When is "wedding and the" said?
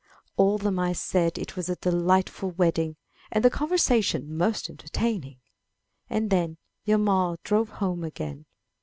2.49-3.51